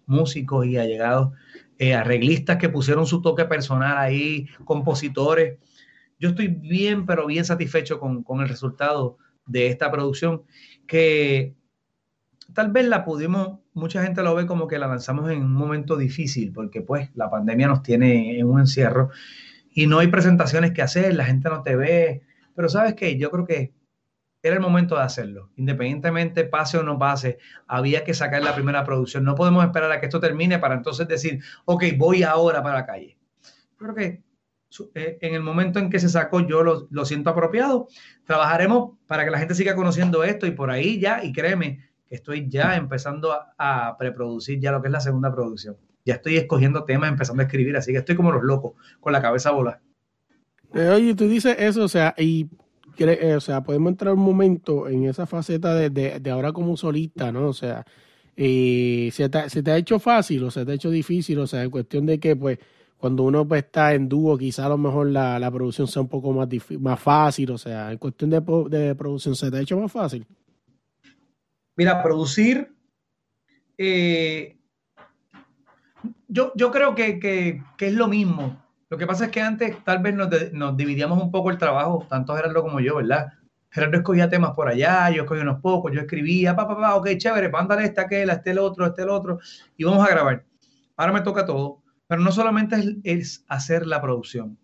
[0.07, 1.33] músicos y allegados,
[1.79, 5.59] eh, arreglistas que pusieron su toque personal ahí, compositores.
[6.25, 10.45] Yo estoy bien, pero bien satisfecho con, con el resultado de esta producción,
[10.87, 11.55] que
[12.55, 15.99] tal vez la pudimos mucha gente lo ve como que la lanzamos en un momento
[15.99, 19.11] difícil, porque pues la pandemia nos tiene en un encierro
[19.71, 22.23] y no hay presentaciones que hacer, la gente no te ve,
[22.57, 23.75] pero sabes que yo creo que
[24.43, 28.83] era el momento de hacerlo, independientemente pase o no pase, había que sacar la primera
[28.83, 32.77] producción, no podemos esperar a que esto termine para entonces decir, ok, voy ahora para
[32.77, 33.19] la calle.
[33.77, 34.24] Creo que
[34.95, 37.89] en el momento en que se sacó yo lo, lo siento apropiado,
[38.25, 41.81] trabajaremos para que la gente siga conociendo esto y por ahí ya, y créeme,
[42.15, 45.77] estoy ya empezando a, preproducir ya lo que es la segunda producción.
[46.05, 49.23] Ya estoy escogiendo temas, empezando a escribir, así que estoy como los locos, con la
[49.23, 49.81] cabeza volada.
[50.75, 52.49] Eh, oye, tú dices eso, o sea, y
[52.99, 57.49] eh, o sea, podemos entrar un momento en esa faceta de, ahora como solista, ¿no?
[57.49, 57.85] O sea,
[58.37, 61.39] eh, ¿se, te, ha hecho fácil o se te ha hecho difícil?
[61.39, 62.59] O sea, en cuestión de que, pues,
[63.05, 66.33] cuando uno pues, está en dúo, quizá a lo mejor la, producción sea un poco
[66.33, 66.49] más,
[66.81, 68.41] más fácil, o sea, en cuestión de,
[68.71, 70.27] de producción, ¿se te ha hecho más fácil?
[71.77, 72.75] Mira, producir,
[73.77, 74.57] eh,
[76.29, 78.65] yo, yo creo que, es lo mismo.
[78.89, 82.35] Lo que pasa es que antes tal vez nos, dividíamos un poco el trabajo, tanto
[82.35, 83.35] Gerardo como yo, ¿verdad?
[83.69, 87.19] Gerardo escogía temas por allá, yo escogía unos pocos, yo escribía, pa, pa, pa, ok,
[87.19, 89.41] chévere, mándale este, aquel, este, el otro, este, el otro,
[89.77, 90.43] y vamos a grabar.
[90.97, 94.59] Ahora me toca todo, pero no solamente es, hacer la producción,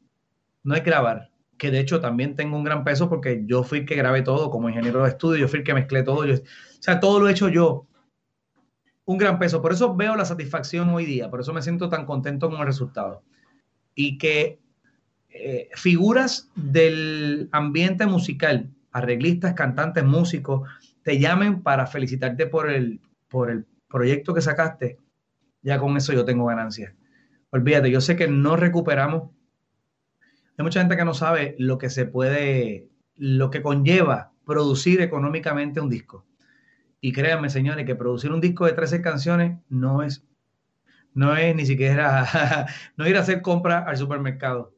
[0.63, 3.87] no es grabar, que de hecho también tengo un gran peso porque yo fui el
[3.87, 6.83] que grabé todo como ingeniero de estudio, yo fui el que mezclé todo, yo, o
[6.83, 7.87] sea, todo lo he hecho yo.
[9.05, 9.61] Un gran peso.
[9.61, 12.67] Por eso veo la satisfacción hoy día, por eso me siento tan contento con el
[12.67, 13.23] resultado.
[13.95, 14.61] Y que
[15.31, 20.69] eh, figuras del ambiente musical, arreglistas, cantantes, músicos,
[21.03, 24.99] te llamen para felicitarte por el, por el proyecto que sacaste,
[25.63, 26.95] ya con eso yo tengo ganancias.
[27.51, 29.31] Olvídate, yo sé que no recuperamos.
[30.57, 35.81] Hay mucha gente que no sabe lo que se puede, lo que conlleva producir económicamente
[35.81, 36.27] un disco.
[37.01, 40.25] Y créanme, señores, que producir un disco de 13 canciones no es,
[41.15, 44.75] no es ni siquiera no ir a hacer compra al supermercado.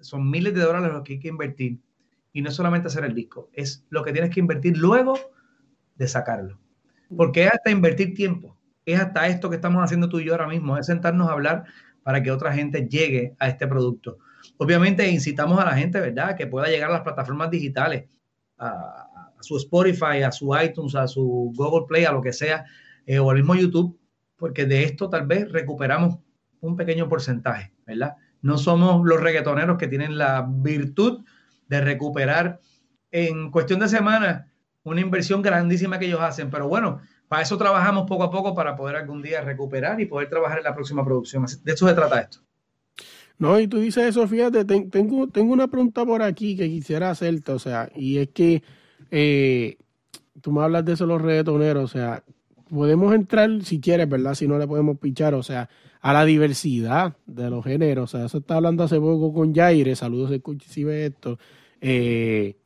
[0.00, 1.80] Son miles de dólares los que hay que invertir.
[2.32, 5.18] Y no solamente hacer el disco, es lo que tienes que invertir luego
[5.96, 6.60] de sacarlo.
[7.16, 8.58] Porque es hasta invertir tiempo.
[8.84, 11.64] Es hasta esto que estamos haciendo tú y yo ahora mismo, es sentarnos a hablar
[12.06, 14.18] para que otra gente llegue a este producto.
[14.58, 18.04] Obviamente incitamos a la gente, ¿verdad?, que pueda llegar a las plataformas digitales,
[18.58, 22.64] a, su Spotify, a su iTunes, a su Google Play, a lo que sea,
[23.06, 23.98] eh, o al mismo YouTube,
[24.36, 26.18] porque de esto tal vez recuperamos
[26.60, 28.14] un pequeño porcentaje, ¿verdad?
[28.40, 31.24] No somos los reggaetoneros que tienen la virtud
[31.66, 32.60] de recuperar
[33.10, 34.46] en cuestión de semanas
[34.84, 38.76] una inversión grandísima que ellos hacen, pero bueno, para eso trabajamos poco a poco para
[38.76, 41.44] poder algún día recuperar y poder trabajar en la próxima producción.
[41.64, 42.38] De eso se trata esto.
[43.38, 47.52] No, y tú dices eso, fíjate, tengo, tengo una pregunta por aquí que quisiera hacerte,
[47.52, 48.62] o sea, y es que
[49.10, 49.76] eh,
[50.40, 52.24] tú me hablas de eso los reggaetoneros, o sea,
[52.70, 54.34] podemos entrar si quieres, ¿verdad?
[54.34, 55.68] Si no le podemos pichar, o sea,
[56.00, 58.14] a la diversidad de los géneros.
[58.14, 60.32] O sea, eso está hablando hace poco con Jaire, saludos
[60.66, 61.38] si ve esto.
[61.80, 62.56] Eh,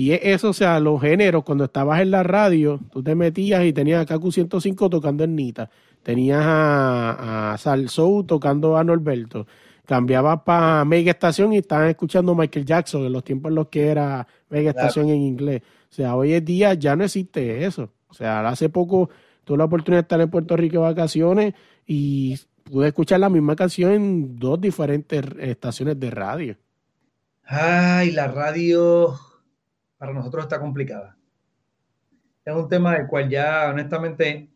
[0.00, 3.74] Y eso, o sea, los géneros, cuando estabas en la radio, tú te metías y
[3.74, 5.68] tenías a Kaku 105 tocando en Nita,
[6.02, 9.46] tenías a, a Salsou tocando a Norberto,
[9.84, 13.88] cambiabas para Mega Estación y estaban escuchando Michael Jackson en los tiempos en los que
[13.88, 15.60] era Mega Estación en inglés.
[15.90, 17.90] O sea, hoy en día ya no existe eso.
[18.08, 19.10] O sea, hace poco
[19.44, 21.52] tuve la oportunidad de estar en Puerto Rico de vacaciones
[21.86, 26.56] y pude escuchar la misma canción en dos diferentes estaciones de radio.
[27.44, 29.18] Ay, la radio
[30.00, 31.14] para nosotros está complicada.
[32.42, 34.48] Es un tema del cual ya honestamente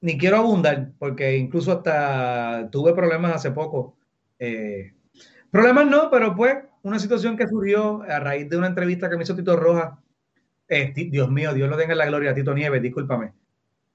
[0.00, 3.96] ni quiero abundar, porque incluso hasta tuve problemas hace poco.
[4.40, 4.94] Eh,
[5.52, 9.22] problemas no, pero pues una situación que surgió a raíz de una entrevista que me
[9.22, 10.02] hizo Tito Roja.
[10.66, 13.32] Eh, Dios mío, Dios lo tenga en la gloria, Tito Nieves, discúlpame.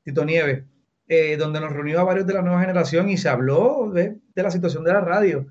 [0.01, 0.63] Tito Nieves,
[1.09, 4.49] eh, donde nos reunió a varios de la nueva generación y se habló de, la
[4.49, 5.45] situación de la radio.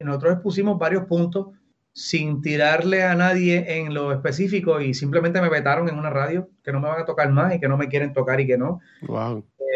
[0.00, 1.48] Y nosotros expusimos varios puntos
[1.96, 6.70] sin tirarle a nadie en lo específico y simplemente me vetaron en una radio que
[6.70, 8.80] no me van a tocar más y que no me quieren tocar y que no.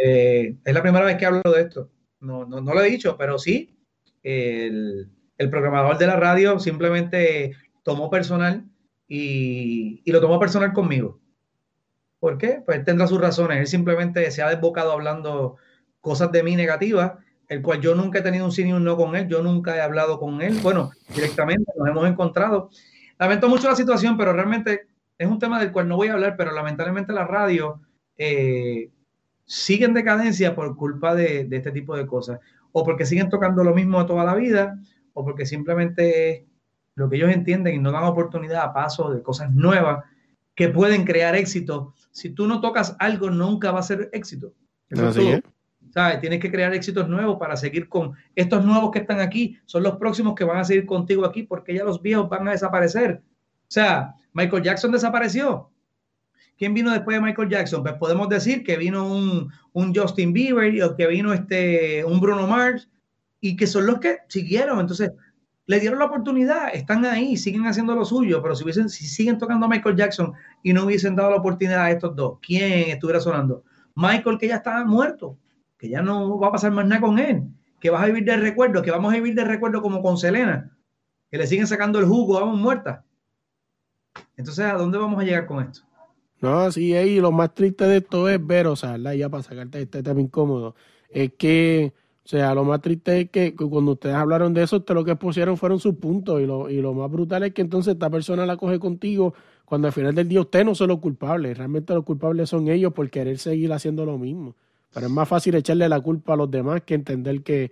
[0.04, 1.88] Eh, es la primera vez que hablo de esto.
[2.20, 3.74] No, no, no lo he dicho, pero sí,
[4.22, 8.66] el, el, programador de la radio simplemente tomó personal
[9.08, 11.18] y, y lo tomó personal conmigo.
[12.18, 12.62] ¿Por qué?
[12.66, 13.60] Pues tendrá sus razones.
[13.60, 15.56] Él simplemente se ha desbocado hablando
[16.02, 17.12] cosas de mí negativas,
[17.50, 19.76] el cual yo nunca he tenido un sí ni un no con él, yo nunca
[19.76, 20.60] he hablado con él.
[20.62, 22.70] Bueno, directamente nos hemos encontrado.
[23.18, 24.86] Lamento mucho la situación, pero realmente
[25.18, 27.80] es un tema del cual no voy a hablar, pero lamentablemente la radio
[28.16, 28.88] eh,
[29.44, 32.38] sigue en decadencia por culpa de, de, este tipo de cosas.
[32.70, 34.78] O porque siguen tocando lo mismo toda la vida,
[35.12, 36.46] o porque simplemente
[36.94, 40.04] lo que ellos entienden y no dan oportunidad a paso de cosas nuevas
[40.54, 41.94] que pueden crear éxito.
[42.12, 44.54] Si tú no tocas algo, nunca va a ser éxito.
[45.90, 46.20] ¿Sabes?
[46.20, 49.58] Tienes que crear éxitos nuevos para seguir con estos nuevos que están aquí.
[49.66, 52.52] Son los próximos que van a seguir contigo aquí porque ya los viejos van a
[52.52, 53.22] desaparecer.
[53.22, 55.70] O sea, Michael Jackson desapareció.
[56.56, 57.82] ¿Quién vino después de Michael Jackson?
[57.82, 62.46] Pues podemos decir que vino un, un Justin Bieber o que vino este, un Bruno
[62.46, 62.88] Mars
[63.40, 64.78] y que son los que siguieron.
[64.78, 65.10] Entonces,
[65.70, 69.38] le dieron la oportunidad, están ahí, siguen haciendo lo suyo, pero si, hubiesen, si siguen
[69.38, 70.32] tocando a Michael Jackson
[70.64, 73.62] y no hubiesen dado la oportunidad a estos dos, ¿quién estuviera sonando?
[73.94, 75.38] Michael que ya estaba muerto,
[75.80, 77.44] que ya no va a pasar más nada con él,
[77.80, 80.76] que vas a vivir de recuerdo, que vamos a vivir de recuerdo como con Selena,
[81.30, 83.04] que le siguen sacando el jugo, vamos muerta.
[84.36, 85.80] Entonces, ¿a dónde vamos a llegar con esto?
[86.40, 89.80] No, sí, ahí lo más triste de esto es ver, o sea, ya para sacarte
[89.80, 90.74] este tema incómodo,
[91.10, 91.92] es que
[92.24, 95.16] o sea, lo más triste es que cuando ustedes hablaron de eso, ustedes lo que
[95.16, 98.46] pusieron fueron sus puntos y lo, y lo más brutal es que entonces esta persona
[98.46, 102.04] la coge contigo cuando al final del día usted no son los culpables, realmente los
[102.04, 104.54] culpables son ellos por querer seguir haciendo lo mismo.
[104.92, 107.70] Pero es más fácil echarle la culpa a los demás que entender que,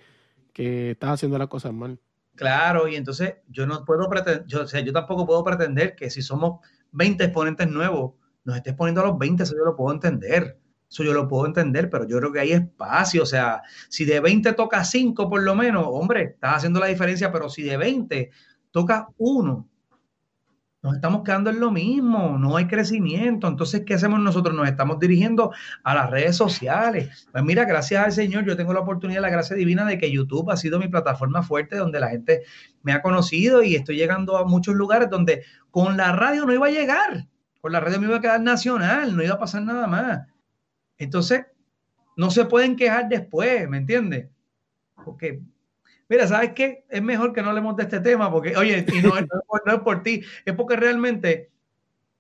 [0.53, 1.99] que estás haciendo las cosas mal.
[2.35, 6.09] Claro, y entonces yo no puedo pretender, yo, o sea, yo tampoco puedo pretender que
[6.09, 6.61] si somos
[6.93, 10.59] 20 exponentes nuevos, nos estés poniendo a los 20, eso yo lo puedo entender.
[10.91, 13.23] Eso yo lo puedo entender, pero yo creo que hay espacio.
[13.23, 17.31] O sea, si de 20 toca 5 por lo menos, hombre, estás haciendo la diferencia,
[17.31, 18.31] pero si de 20
[18.71, 19.69] toca 1,
[20.83, 23.49] nos estamos quedando en lo mismo, no hay crecimiento.
[23.49, 24.55] Entonces, ¿qué hacemos nosotros?
[24.55, 27.27] Nos estamos dirigiendo a las redes sociales.
[27.33, 30.51] Pues mira, gracias al Señor, yo tengo la oportunidad, la gracia divina de que YouTube
[30.51, 32.43] ha sido mi plataforma fuerte donde la gente
[32.83, 36.69] me ha conocido y estoy llegando a muchos lugares donde con la radio no iba
[36.69, 37.27] a llegar.
[37.61, 40.29] Con la radio me iba a quedar nacional, no iba a pasar nada más.
[40.97, 41.47] Entonces,
[42.17, 44.29] no se pueden quejar después, ¿me entiendes?
[45.05, 45.43] Porque,
[46.09, 46.85] mira, ¿sabes qué?
[46.89, 50.23] Es mejor que no hablemos de este tema, porque, oye, y no, es por ti,
[50.45, 51.51] es porque realmente,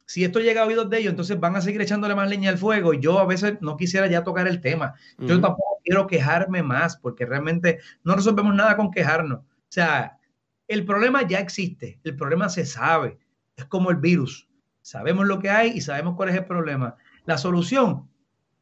[0.06, 2.58] si esto llega a oídos de ellos, entonces van a seguir echándole más leña al
[2.58, 4.94] fuego y yo a veces no quisiera ya tocar el tema.
[5.18, 9.40] Yo tampoco quiero quejarme más, porque realmente no resolvemos nada con quejarnos.
[9.40, 10.18] O sea,
[10.66, 13.18] el problema ya existe, el problema se sabe,
[13.56, 14.48] es como el virus.
[14.82, 16.96] Sabemos lo que hay y sabemos cuál es el problema.
[17.26, 18.08] La solución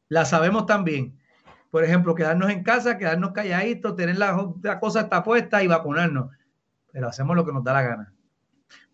[0.09, 1.19] la sabemos también.
[1.77, 4.49] Por ejemplo, quedarnos en casa, quedarnos calladitos, tener la,
[4.81, 6.31] cosa hasta puesta y vacunarnos.
[6.91, 8.15] Pero hacemos lo que nos da la gana.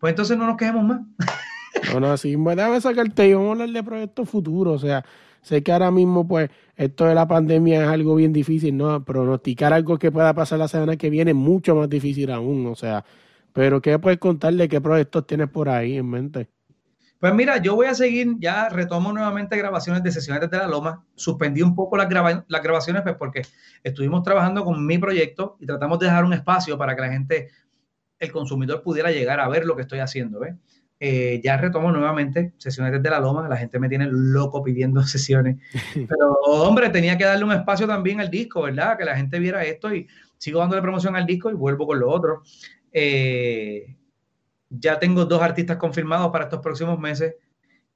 [0.01, 0.99] Pues entonces no nos quejemos más.
[1.93, 4.83] No, no, sí, déjame sacarte y vamos a hablar de proyectos futuros.
[4.83, 5.05] O sea,
[5.41, 9.05] sé que ahora mismo, pues, esto de la pandemia es algo bien difícil, ¿no?
[9.05, 12.75] Pronosticar algo que pueda pasar la semana que viene es mucho más difícil aún, o
[12.75, 13.05] sea.
[13.53, 14.67] Pero, ¿qué puedes contarle?
[14.67, 16.49] ¿Qué proyectos tienes por ahí en mente?
[17.23, 21.05] Pues mira, yo voy a seguir, ya retomo nuevamente grabaciones de sesiones desde la Loma.
[21.15, 22.09] Suspendí un poco las,
[22.49, 23.43] las grabaciones pues porque
[23.81, 27.49] estuvimos trabajando con mi proyecto y tratamos de dejar un espacio para que la gente,
[28.19, 30.41] el consumidor pudiera llegar a ver lo que estoy haciendo.
[30.41, 30.55] ¿ves?
[30.99, 33.47] Eh, ya retomo nuevamente sesiones desde la Loma.
[33.47, 35.61] La gente me tiene loco pidiendo sesiones.
[35.93, 38.97] Pero hombre, tenía que darle un espacio también al disco, ¿verdad?
[38.97, 42.11] Que la gente viera esto y sigo dándole promoción al disco y vuelvo con lo
[42.11, 42.43] otro.
[42.91, 43.95] Eh,
[44.79, 47.35] ya tengo dos artistas confirmados para estos próximos meses.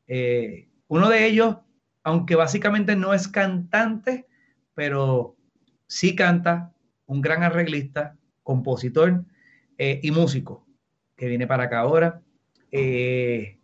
[0.08, 1.58] Eh, uno de ellos,
[2.04, 4.28] aunque básicamente no es cantante,
[4.74, 5.36] pero
[5.88, 6.74] sí canta,
[7.06, 9.24] un gran arreglista, compositor
[9.78, 10.66] eh, y músico,
[11.16, 12.22] que viene para acá ahora.
[12.72, 13.58] Eh,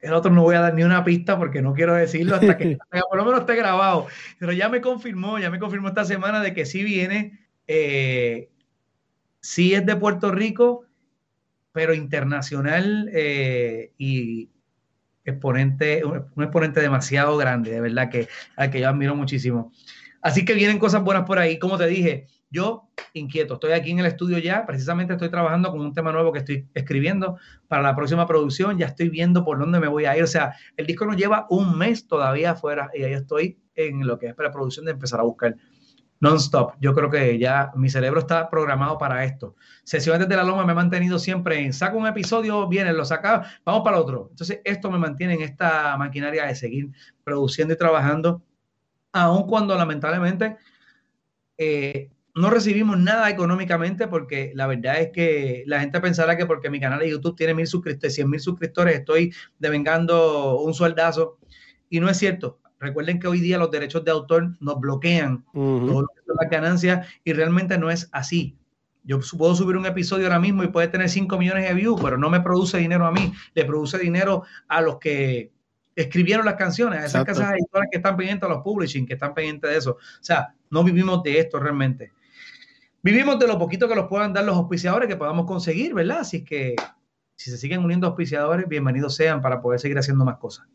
[0.00, 2.78] el otro no voy a dar ni una pista porque no quiero decirlo hasta que
[3.08, 4.06] por lo menos esté grabado.
[4.38, 8.50] Pero ya me confirmó, ya me confirmó esta semana de que sí viene, eh,
[9.40, 10.84] sí es de Puerto Rico,
[11.78, 14.50] pero internacional y
[15.24, 19.70] exponente, un exponente demasiado grande, de verdad que al que yo admiro muchísimo.
[20.20, 21.56] Así que vienen cosas buenas por ahí.
[21.60, 25.82] Como te dije, yo inquieto, estoy aquí en el estudio ya, precisamente estoy trabajando con
[25.82, 27.38] un tema nuevo que estoy escribiendo
[27.68, 30.24] para la próxima producción, ya estoy viendo por dónde me voy a ir.
[30.24, 34.18] O sea, el disco nos lleva un mes todavía afuera y ahí estoy en lo
[34.18, 35.54] que es preproducción de empezar a buscar
[36.20, 36.74] non-stop.
[36.80, 39.54] Yo creo que ya mi cerebro está programado para esto.
[39.84, 43.44] Sesiones desde la loma me he mantenido siempre en saco un episodio, viene, lo saca,
[43.64, 44.28] vamos para otro.
[44.30, 46.90] Entonces, esto me mantiene en esta maquinaria de seguir
[47.24, 48.42] produciendo y trabajando
[49.12, 50.56] aun cuando lamentablemente
[51.56, 56.70] eh, no recibimos nada económicamente porque la verdad es que la gente pensará que porque
[56.70, 61.38] mi canal de YouTube tiene mil suscriptores, cien mil suscriptores, estoy devengando un sueldazo.
[61.90, 62.60] Y no es cierto.
[62.80, 66.50] Recuerden que hoy día los derechos de autor nos bloquean todo lo que son las
[66.50, 68.56] ganancias y realmente no es así.
[69.04, 72.18] Yo puedo subir un episodio ahora mismo y puede tener 5 millones de views, pero
[72.18, 75.50] no me produce dinero a mí, le produce dinero a los que
[75.96, 79.34] escribieron las canciones, a esas casas editoras que están pendientes a los publishing, que están
[79.34, 79.92] pendientes de eso.
[79.92, 82.12] O sea, no vivimos de esto realmente.
[83.02, 86.20] Vivimos de lo poquito que nos puedan dar los auspiciadores que podamos conseguir, ¿verdad?
[86.20, 86.76] Así que
[87.34, 90.66] si se siguen uniendo auspiciadores, bienvenidos sean para poder seguir haciendo más cosas.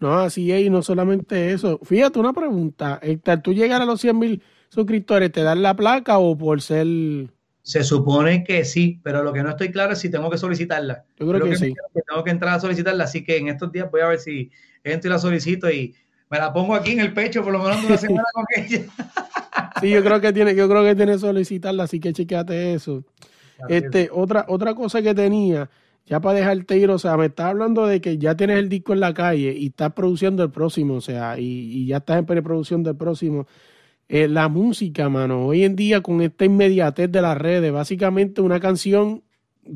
[0.00, 1.78] No, así es, y no solamente eso.
[1.82, 3.00] Fíjate, una pregunta.
[3.42, 6.86] ¿Tú llegar a los 100 mil suscriptores, te dan la placa o por ser
[7.64, 11.06] se supone que sí, pero lo que no estoy claro es si tengo que solicitarla.
[11.18, 11.72] Yo creo, que, sí.
[12.06, 14.50] tengo que entrar a solicitarla, así que en estos días voy a ver si
[14.84, 15.94] entro y la solicito y
[16.28, 18.82] me la pongo aquí en el pecho por lo menos una semana con ella.
[19.80, 23.02] sí, yo creo que tiene, yo creo que tiene que solicitarla, así que chequeate eso.
[23.66, 25.70] Este, otra, otra cosa que tenía,
[26.06, 28.92] ya para dejarte ir, o sea, me está hablando de que ya tienes el disco
[28.92, 32.82] en la calle y estás produciendo el próximo, o sea, y, ya estás en preproducción
[32.82, 33.46] del próximo.
[34.08, 38.60] Eh, la música, mano, hoy en día con esta inmediatez de las redes, básicamente una
[38.60, 39.24] canción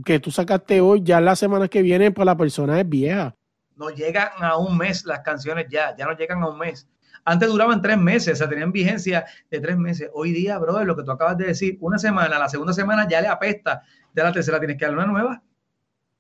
[0.05, 3.35] que tú sacaste hoy, ya las semanas que vienen, para la persona es vieja.
[3.77, 6.87] No llegan a un mes las canciones ya, ya no llegan a un mes.
[7.25, 10.11] Antes duraban tres meses, o sea, tenían vigencia de tres meses.
[10.13, 13.21] Hoy día, brother, lo que tú acabas de decir, una semana, la segunda semana ya
[13.21, 13.83] le apesta,
[14.15, 15.43] ya la tercera tienes que dar una nueva.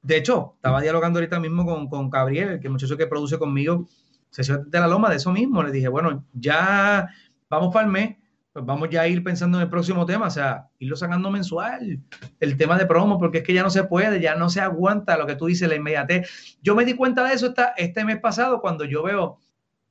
[0.03, 3.89] De hecho, estaba dialogando ahorita mismo con, con Gabriel, el que muchacho que produce conmigo,
[4.31, 5.63] Sesión de la Loma, de eso mismo.
[5.63, 7.09] Le dije, bueno, ya
[7.49, 8.17] vamos para el mes,
[8.53, 12.01] pues vamos ya a ir pensando en el próximo tema, o sea, irlo sacando mensual,
[12.41, 15.17] el tema de promo, porque es que ya no se puede, ya no se aguanta
[15.17, 16.59] lo que tú dices, la inmediatez.
[16.63, 19.39] Yo me di cuenta de eso esta, este mes pasado cuando yo veo,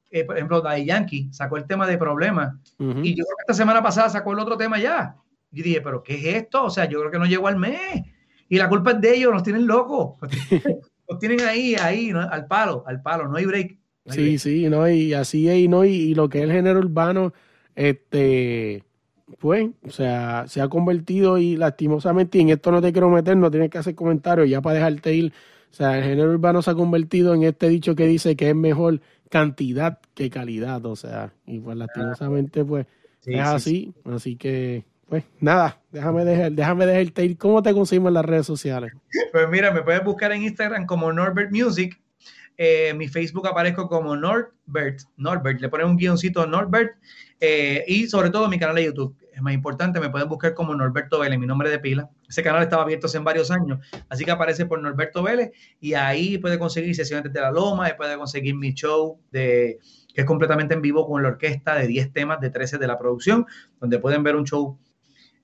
[0.09, 3.53] eh, por ejemplo, Daddy Yankee sacó el tema de problemas y yo creo que esta
[3.53, 5.15] semana pasada sacó el otro tema ya.
[5.51, 6.65] Y dije, pero ¿qué es esto?
[6.65, 8.03] O sea, yo creo que no llegó al mes.
[8.49, 10.15] Y la culpa es de ellos, nos tienen locos.
[11.09, 13.77] Nos tienen ahí, ahí, al palo, al palo, no hay break.
[14.07, 17.31] sí, sí, no, y así es, y no, y, lo que es el género urbano,
[17.75, 18.83] este,
[19.39, 23.37] pues, o sea, se ha convertido y lastimosamente, y en esto no te quiero meter,
[23.37, 25.33] no tienes que hacer comentarios ya para dejarte ir.
[25.71, 28.55] O sea, el género urbano se ha convertido en este dicho que dice que es
[28.55, 30.85] mejor cantidad que calidad.
[30.85, 32.87] O sea, y pues lastimosamente, pues,
[33.25, 33.93] es así.
[34.05, 37.37] Así que, pues, nada, déjame dejar, déjame dejarte ir.
[37.37, 38.91] ¿Cómo te conseguimos en las redes sociales?
[39.31, 41.99] Pues mira, me puedes buscar en Instagram como Norbert Music.
[42.57, 46.97] Eh, mi Facebook aparezco como Norbert, Norbert, le pones un guioncito Norbert
[47.39, 49.15] eh, y sobre todo mi canal de YouTube.
[49.31, 52.09] Es más importante, me pueden buscar como Norberto Vélez, mi nombre de pila.
[52.27, 56.39] Ese canal estaba abierto hace varios años, así que aparece por Norberto Vélez y ahí
[56.39, 59.79] puede conseguir sesiones de la Loma, puede conseguir mi show de
[60.17, 62.97] que es completamente en vivo con la orquesta de 10 temas de 13 de la
[62.97, 63.45] producción,
[63.79, 64.79] donde pueden ver un show.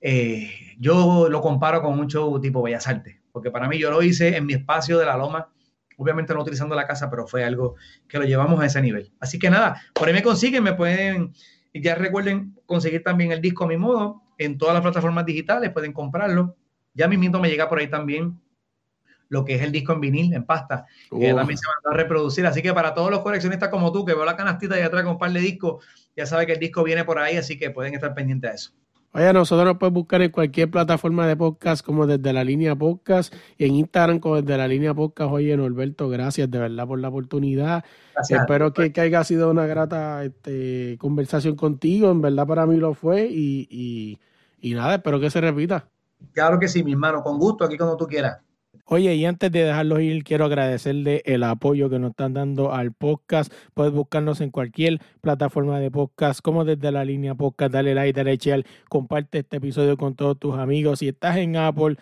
[0.06, 4.04] Eh, yo lo comparo con un show tipo Bellas Artes, porque para mí yo lo
[4.04, 5.50] hice en mi espacio de la Loma,
[5.96, 7.76] obviamente no utilizando la casa, pero fue algo
[8.10, 9.14] que lo llevamos a ese nivel.
[9.22, 11.34] Así que nada, por ahí me consiguen, me pueden
[11.74, 15.94] ya recuerden conseguir también el disco a mi modo en todas las plataformas digitales, pueden
[15.94, 16.58] comprarlo.
[16.94, 18.40] Ya mismo me llega por ahí también
[19.30, 22.46] lo que es el disco en vinil, en pasta, que también se va a reproducir.
[22.46, 25.14] Así que para todos los coleccionistas como tú, que veo la canastita y atrás con
[25.14, 25.84] un par de discos,
[26.16, 28.72] ya sabe que el disco viene por ahí, así que pueden estar pendientes de eso.
[29.16, 33.32] Oye, nosotros nos puedes buscar en cualquier plataforma de podcast como desde la línea podcast
[33.60, 35.32] y en Instagram como desde la línea podcast.
[35.32, 37.84] Oye, Norberto, gracias de verdad por la oportunidad.
[38.28, 42.10] Espero que, haya sido una grata este, conversación contigo.
[42.10, 44.18] En verdad para mí lo fue y,
[44.60, 45.88] y, nada, espero que se repita.
[46.32, 48.40] Claro que sí, mi hermano, con gusto, aquí cuando tú quieras.
[48.86, 52.92] Oye, y antes de dejarlos ir, quiero agradecerle el apoyo que nos están dando al
[52.92, 53.52] podcast.
[53.74, 57.72] Puedes buscarnos en cualquier plataforma de podcast, como desde la línea podcast.
[57.72, 61.00] Dale like, dale share, comparte este episodio con todos tus amigos.
[61.00, 61.96] Si estás en Apple,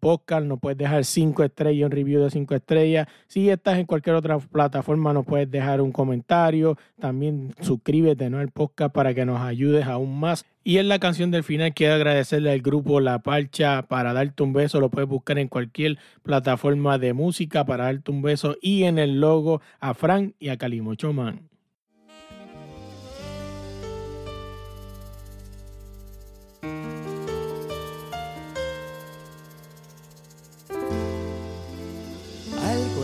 [0.00, 3.08] podcast, nos puedes dejar cinco estrellas, un review de cinco estrellas.
[3.26, 6.76] Si estás en cualquier otra plataforma, nos puedes dejar un comentario.
[7.00, 8.38] También suscríbete ¿no?
[8.38, 10.44] al podcast para que nos ayudes aún más.
[10.68, 14.52] Y en la canción del final quiero agradecerle al grupo La Parcha para darte un
[14.52, 14.80] beso.
[14.80, 18.54] Lo puedes buscar en cualquier plataforma de música para darte un beso.
[18.60, 21.48] Y en el logo a Frank y a Calimocho Man.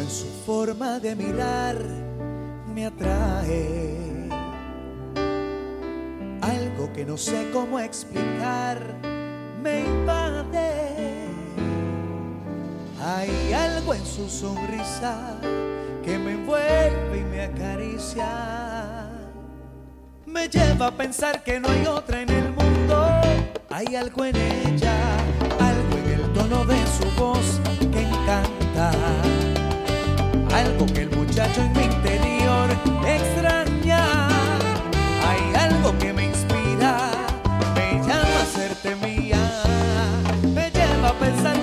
[0.07, 1.79] su forma de mirar
[2.75, 4.24] me atrae.
[6.45, 8.79] Algo que no sé cómo explicar
[9.63, 11.29] me invade.
[13.03, 15.37] Hay algo en su sonrisa
[16.05, 19.09] que me envuelve y me acaricia.
[20.27, 23.07] Me lleva a pensar que no hay otra en el mundo.
[23.71, 25.17] Hay algo en ella,
[25.59, 28.93] algo en el tono de su voz que encanta
[30.55, 32.71] algo que el muchacho en mi interior
[33.05, 33.64] extraña.
[38.85, 39.39] Serte mía,
[40.55, 41.54] me lleva a pensar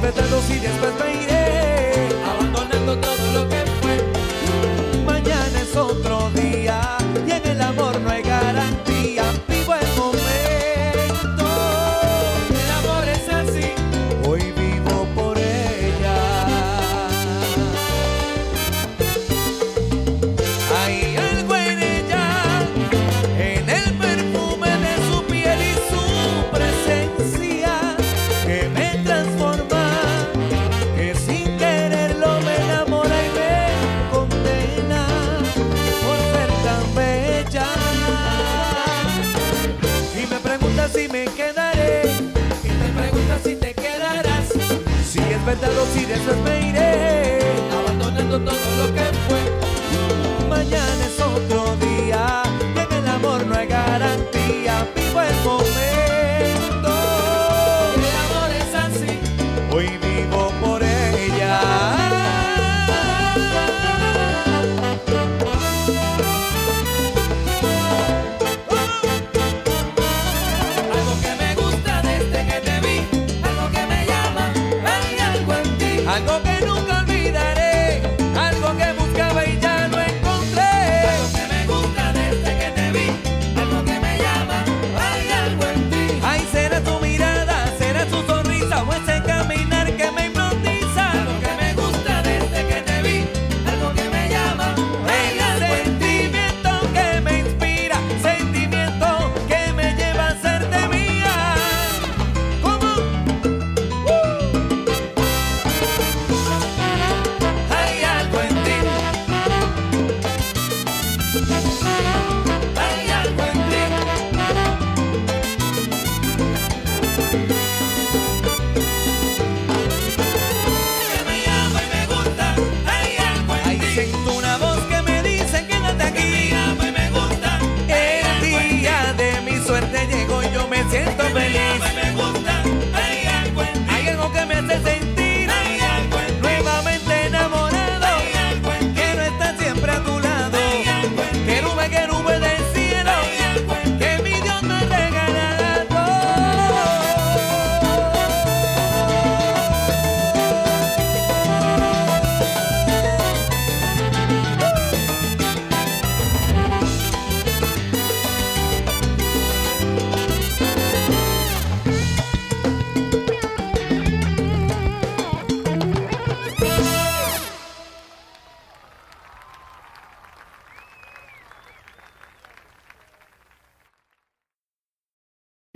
[0.00, 1.33] 7 dedos y después 20